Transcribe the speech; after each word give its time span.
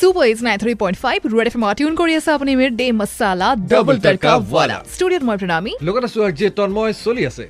Super 0.00 0.26
is 0.32 0.38
nine 0.46 0.58
three 0.62 0.72
point 0.82 0.96
five 1.04 1.18
red 1.38 1.46
FM 1.50 1.56
tune 1.58 1.64
tune 1.78 1.92
কৰি 2.00 2.12
আছে 2.20 2.30
আপুনি 2.36 2.52
মিৰ 2.60 2.70
day 2.80 2.86
masala 3.00 3.48
double 3.70 3.72
Double 3.72 3.98
tadka 4.06 4.28
tadka 4.28 4.32
ৱালা 4.52 4.76
wala। 4.76 4.78
ষ্টুডিঅ'ত 4.94 5.22
মই 5.28 5.36
প্ৰণামী 5.42 5.72
লগত 5.86 6.04
আছো 6.08 6.18
আজি 6.28 6.44
তন্ময় 6.58 6.92
চলি 7.04 7.22
আছে 7.30 7.44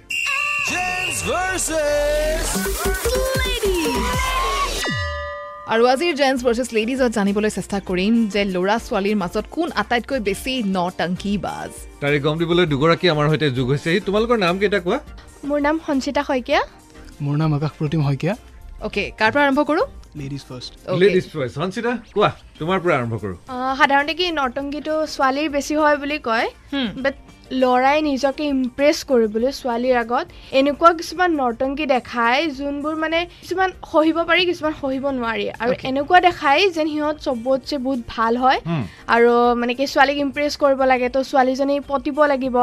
Gents 0.71 1.19
versus 1.31 2.47
আৰু 5.75 5.85
আজিৰ 5.93 6.13
জেণ্টছ 6.21 6.41
ভাৰ্চেছ 6.47 6.69
লেডিজত 6.77 7.11
জানিবলৈ 7.19 7.51
চেষ্টা 7.59 7.79
কৰিম 7.89 8.13
যে 8.35 8.43
ল'ৰা 8.55 8.77
ছোৱালীৰ 8.87 9.17
মাজত 9.23 9.45
কোন 9.55 9.69
আটাইতকৈ 9.83 10.19
বেছি 10.29 10.53
নটংকি 10.77 11.33
বাজ 11.47 11.71
তাৰে 12.03 12.17
গম 12.25 12.35
দিবলৈ 12.43 12.65
দুগৰাকী 12.73 13.07
আমাৰ 13.15 13.27
সৈতে 13.31 13.49
যোগ 13.59 13.67
হৈছে 13.73 13.91
তোমালোকৰ 14.07 14.37
নাম 14.45 14.55
কেইটা 14.61 14.79
কোৱা 14.85 14.99
মোৰ 15.49 15.59
নাম 15.67 15.77
সঞ্চিতা 15.87 16.23
শইকীয়া 16.29 16.61
মোৰ 17.25 17.35
নাম 17.43 17.51
আকাশ 17.57 17.73
প্ৰতিম 17.81 18.01
শইকীয়া 18.09 18.35
অ'কে 18.79 19.05
কাৰ 19.21 19.31
পৰা 19.35 19.45
আৰম্ভ 19.47 19.61
কৰোঁ 19.69 19.87
ladies 20.19 20.43
first 20.49 20.73
Okay. 20.85 20.99
Ladies 21.03 21.27
first 21.33 21.55
Sanchita 21.55 21.93
কোৱা 22.15 22.31
তোমাৰ 22.59 22.79
পৰা 22.85 22.95
আৰম্ভ 22.99 23.15
কৰো 23.23 23.35
আহ, 23.49 23.73
সাধাৰণতে 23.81 24.15
কি 24.21 24.27
নৰ্তংগীটো 24.33 24.95
ছোৱালীৰ 25.15 25.49
বেছি 25.57 25.75
হয় 25.81 25.97
বুলি 26.03 26.19
কয়. 26.29 26.47
বাট 27.05 27.15
ল'ৰাই 27.53 27.99
নিজকে 28.11 28.45
ইমপ্ৰেছ 28.55 28.97
কৰিবলৈ 29.11 29.51
ছোৱালীৰ 29.61 29.97
আগত 30.05 30.27
এনেকুৱা 30.61 30.91
কিছুমান 31.01 31.31
নৰ্তংগী 31.41 31.87
দেখায় 31.95 32.43
যোনবোৰ 32.59 32.95
মানে 33.05 33.19
কিছুমান 33.41 33.71
সহিব 33.93 34.17
পাৰি 34.29 34.43
কিছুমান 34.51 34.75
সহিব 34.83 35.05
নোৱাৰি। 35.19 35.47
আৰু. 35.63 35.73
এনেকুৱা 35.91 36.19
দেখায় 36.29 36.63
যেন 36.77 36.87
সিহঁত 36.95 37.17
চবতছে 37.27 37.77
বহুত 37.87 38.01
ভাল 38.15 38.35
হয়। 38.45 38.59
আৰু 39.15 39.33
মানে 39.61 39.73
কি 39.79 39.85
ছোৱালীক 39.95 40.19
ইমপ্ৰেছ 40.27 40.53
কৰিব 40.63 40.81
লাগে 40.93 41.09
তো 41.15 41.21
ছোৱালীজনী 41.31 41.77
পতিব 41.91 42.17
লাগিব। 42.33 42.57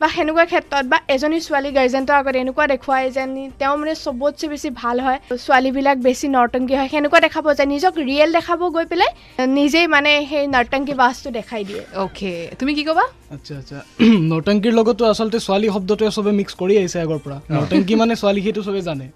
বা 0.00 0.08
সেনেকুৱা 0.16 0.44
ক্ষেত্ৰত 0.50 0.84
বা 0.92 0.98
এজনী 1.14 1.38
ছোৱালী 1.46 1.70
গাৰ্জেণ্টৰ 1.78 2.14
আগত 2.20 2.34
এনেকুৱা 2.44 2.64
দেখুৱায় 2.74 3.06
যেন 3.16 3.30
তেওঁ 3.58 3.74
মানে 3.80 3.94
চবতছে 4.04 4.46
বেছি 4.52 4.68
ভাল 4.82 4.96
হয়। 5.00 5.18
ছোৱালীবিলাক 5.44 5.96
বেছি 6.06 6.26
নৰ্তংকী 6.36 6.74
হয়। 6.78 6.88
সেনেকুৱা 6.88 7.20
দেখাব 7.26 7.44
যায়। 7.58 7.68
নিজক 7.74 7.92
ৰিয়েল 8.08 8.30
দেখাব 8.38 8.60
গৈ 8.76 8.86
পেলাই 8.92 9.10
নিজেই 9.58 9.86
মানে 9.86 10.10
সেই 10.30 10.44
নৰ্তংকী 10.46 10.94
বাছটো 11.02 11.30
দেখাই 11.38 11.62
দিয়ে। 11.64 11.82
অ'কে 12.04 12.32
তুমি 12.58 12.72
কি 12.74 12.82
ক'বা? 12.88 13.04
আচ্ছা 13.34 13.54
আচ্ছা। 13.60 13.78
নৰ্তংকীৰ 14.30 14.74
লগতো 14.78 15.02
আচলতে 15.12 15.38
ছোৱালী 15.46 15.68
শব্দটোৱে 15.74 16.10
চবে 16.16 16.32
মিক্স 16.38 16.52
কৰি 16.60 16.74
আহিছে 16.80 16.98
আগৰ 17.04 17.18
পৰা। 17.24 17.36
নৰ্তংকী 17.56 17.94
মানে 18.00 18.14
ছোৱালী 18.20 18.40
সেইটো 18.46 18.62
চবে 18.66 18.80
জানে। 18.88 19.06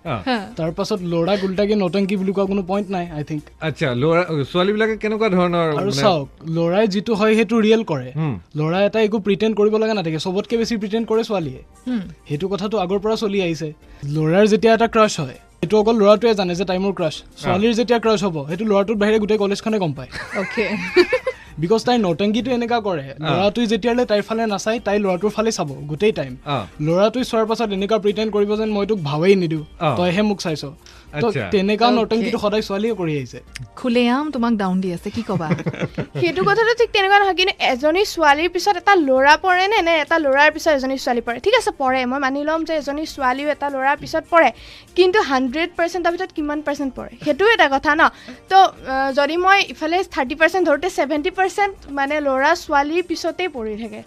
তাৰ 0.59 0.71
পাছত 0.79 1.01
ল'ৰাক 1.13 1.41
উল্টাকে 1.47 1.75
নৰ্তংকী 1.83 2.15
বুলি 2.21 2.33
কোৱা 2.37 2.47
কোনো 2.53 2.63
পইণ্ট 2.71 2.89
নাই 2.97 3.05
আই 3.17 3.23
থিংক 3.29 3.43
আচ্ছা 3.69 3.89
ল'ৰা 4.03 4.23
ছোৱালীবিলাকে 4.53 4.95
কেনেকুৱা 5.03 5.29
ধৰণৰ 5.37 5.67
আৰু 5.81 5.91
চাওক 6.03 6.27
ল'ৰাই 6.57 6.85
যিটো 6.95 7.13
হয় 7.21 7.33
সেইটো 7.39 7.57
ৰিয়েল 7.67 7.83
কৰে। 7.91 8.09
ল'ৰা 8.59 8.79
এটা 8.89 8.99
একো 9.07 9.19
প্ৰিটেণ্ড 9.27 9.53
কৰিব 9.59 9.75
লগা 9.83 9.95
নাথাকে 9.99 10.19
চবতকে 10.27 10.55
বেছি 10.61 10.75
প্ৰিটেণ্ড 10.83 11.05
কৰে 11.11 11.23
ছোৱালীয়ে। 11.29 11.61
সেইটো 12.29 12.47
কথাটো 12.53 12.77
আগৰ 12.85 12.99
পৰা 13.05 13.17
চলি 13.23 13.39
আহিছে। 13.47 13.69
ল'ৰাৰ 14.15 14.45
যেতিয়া 14.53 14.73
এটা 14.77 14.89
ক্ৰাছ 14.95 15.15
হয় 15.23 15.37
সেইটো 15.61 15.77
অকল 15.83 15.95
ল'ৰাটোৱে 16.03 16.35
জানে 16.41 16.53
যে 16.59 16.65
তাই 16.71 16.79
মোৰ 16.85 16.93
ক্ৰাছ 16.99 17.15
ছোৱালীৰ 17.43 17.73
যেতিয়া 17.81 17.99
ক্ৰাছ 18.05 18.21
হ'ব 18.27 18.37
সেইটো 18.51 18.65
ল'ৰাটোৰ 18.71 18.97
বাহিৰে 19.01 19.19
গোটেই 19.23 19.39
কলেজখনে 19.43 19.79
গম 19.83 19.93
পায়। 19.99 20.11
বিকজ 21.63 21.81
তাই 21.87 21.97
নৰ্তংগীটো 22.07 22.51
এনেকুৱা 22.59 22.79
কৰে। 22.89 23.05
ল'ৰাটোৱে 23.31 23.67
যেতিয়ালৈ 23.73 24.05
তাইৰ 24.11 24.23
ফালে 24.29 24.43
নাচায় 24.53 24.79
তাই 24.87 24.97
ল'ৰাটোৰ 25.05 25.31
ফালে 25.37 25.51
চাব 25.59 25.69
গোটেই 25.91 26.13
টাইম 26.19 26.33
ল'ৰাটোৱে 26.87 27.23
চোৱাৰ 27.31 27.47
পাছত 27.51 27.69
এনেকুৱা 27.77 27.99
প্ৰিটেণ্ড 28.05 28.29
কৰিব 28.35 28.51
যেন 28.61 28.71
মই 28.77 28.85
তোক 28.87 28.99
ভাৱেই 29.09 29.35
নিদিওঁ। 29.43 29.65
তইহে 29.99 30.23
মোক 30.23 30.39
চাইছ। 30.47 30.63
তো 31.21 31.27
আচ্ছা। 31.29 31.49
তেনেকুৱা 31.51 31.87
Okay. 31.89 31.97
নৰ্তংগীটো 31.99 32.39
সদায় 32.45 32.63
ছোৱালীয়ে 32.69 32.95
কৰি 33.01 33.13
আহিছে। 33.19 33.39
খুলেআম 33.77 34.25
তোমাক 34.31 34.53
ডাউন 34.63 34.77
দি 34.81 34.89
আছে 34.97 35.09
কি 35.11 35.23
ক'বা? 35.29 35.49
সেইটো 36.21 36.43
কথাটো 36.49 36.73
ঠিক 36.81 36.91
তেনেকুৱা 36.97 37.19
নহয় 37.21 37.37
কিন্তু 37.41 37.55
এজনী 37.73 38.03
ছোৱালীৰ 38.15 38.49
পিছত 38.55 38.75
এটা 38.83 38.95
ল'ৰা 39.09 39.35
পৰে 39.45 39.65
নে 39.73 39.79
নে 39.89 39.95
এটা 40.05 40.17
ল'ৰাৰ 40.25 40.51
পিছত 40.55 40.73
এজনী 40.79 40.97
ছোৱালী 41.05 41.23
পৰে? 41.27 41.39
ঠিক 41.45 41.55
আছে 41.61 41.71
পৰে। 41.83 42.01
মই 42.11 42.19
মানি 42.27 42.41
ল'ম 42.49 42.61
যে 42.69 42.75
এজনী 42.81 43.05
ছোৱালীও 43.15 43.49
এটা 43.55 43.67
ল'ৰাৰ 43.75 43.97
পিছত 44.03 44.25
পৰে। 44.33 44.49
কিন্তু 44.97 45.19
হাণ্ড্ৰেড 45.31 45.69
পাৰ্চেণ্টৰ 45.79 46.11
ভিতৰত 46.15 46.31
কিমান 46.37 46.59
পাৰ্চেণ্ট 46.67 46.93
পৰে? 46.99 47.11
সেইটোও 47.25 47.49
এটা 47.57 47.67
কথা 47.75 47.91
ন? 48.01 48.03
তো 48.51 48.59
যদি 49.19 49.35
মই 49.45 49.59
ইফালে 49.73 49.97
থাৰ্টি 50.15 50.35
পাৰ্চেণ্ট 50.41 50.65
ধৰোঁতে 50.69 50.89
ছেভেণ্টি 50.99 51.31
পাৰ্চেণ্ট 51.39 51.75
মানে 51.99 52.15
ল'ৰা 52.27 52.51
ছোৱালীৰ 52.65 53.05
পিছতেই 53.11 53.49
পৰি 53.57 53.75
থাকে। 53.83 54.01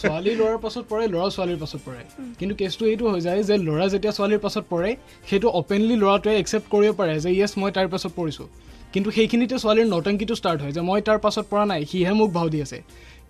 ছোৱালী 0.00 0.32
ল'ৰাৰ 0.40 0.58
পাছত 0.64 0.84
পৰে 0.90 1.04
ল'ৰা 1.14 1.26
ছোৱালীৰ 1.34 1.58
পাছত 1.62 1.80
পৰে। 1.86 2.00
কিন্তু 2.38 2.54
কেছটো 2.60 2.84
এইটো 2.92 3.04
হৈ 3.12 3.20
যায় 3.26 3.40
যে 3.48 3.54
ল'ৰা 3.68 3.86
যেতিয়া 3.94 4.12
ছোৱালীৰ 4.18 4.40
পাছত 4.46 4.64
পৰে 4.72 4.90
সেইটো 5.28 5.48
অপেনলি 5.60 5.94
ল'ৰাটোৱে 6.02 6.32
একচেপ্ট 6.42 6.66
কৰিব 6.74 6.92
পাৰে 7.00 7.14
যে 7.24 7.30
য়েছ 7.40 7.52
মই 7.60 7.70
তাৰ 7.76 7.86
পাছত 7.92 8.12
পৰিছোঁ। 8.20 8.46
কিন্তু 8.94 9.08
সেইখিনিতে 9.16 9.56
ছোৱালীৰ 9.62 9.86
নটংকিটো 9.94 10.34
ষ্টাৰ্ট 10.40 10.58
হয় 10.62 10.72
যে 10.76 10.82
মই 10.88 11.00
তাৰ 11.08 11.18
পাছত 11.24 11.44
পৰা 11.52 11.64
নাই 11.72 11.80
সিহে 11.90 12.14
মোক 12.20 12.30
ভাও 12.36 12.48
দি 12.54 12.58
আছে। 12.66 12.78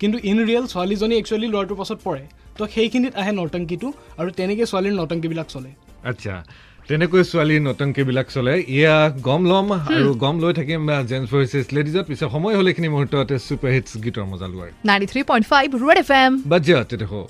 কিন্তু 0.01 0.17
ইন 0.31 0.39
ৰিয়েল 0.49 0.65
ছোৱালীজনী 0.73 1.15
একচুৱেলি 1.21 1.49
ল'ৰাটোৰ 1.55 1.77
পাছত 1.81 1.99
পৰে। 2.07 2.23
তো 2.59 2.63
সেইখিনিত 2.75 3.13
আহে 3.21 3.33
নটংকিটো 3.41 3.89
আৰু 4.21 4.29
তেনেকৈ 4.39 4.65
ছোৱালীৰ 4.71 4.95
নটংকিবিলাক 5.01 5.49
চলে। 5.55 5.71
আচ্ছা। 6.11 6.35
তেনেকৈ 6.89 7.23
ছোৱালীৰ 7.31 7.63
নতংকিবিলাক 7.69 8.29
চলে। 8.35 8.55
এয়া 8.79 8.97
গম 9.27 9.43
ল'ম 9.51 9.67
আৰু 9.97 10.11
গম 10.23 10.37
লৈ 10.43 10.53
থাকিম 10.59 10.81
জেণ্টছ 11.11 11.31
ভইচেছ 11.33 11.67
লেডিজত 11.77 12.05
পিছত 12.11 12.29
সময় 12.35 12.55
হ'ল 12.59 12.67
এইখিনি 12.71 12.89
মুহূৰ্ততে 12.95 13.37
ছুপাৰ 13.47 13.71
হিটছ 13.75 13.91
গীতৰ 14.05 14.25
মজা 14.31 14.47
লোৱাৰ। 14.53 14.71
Ninety 14.89 15.07
three 15.13 15.21
point 15.31 15.45
five 15.53 15.67
red 15.85 15.99
FM 16.05 16.11
M 16.23 16.33
বাজ্য 16.53 16.71
তেতিয়া 16.91 17.21